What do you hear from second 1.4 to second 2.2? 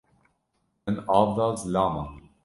zilaman.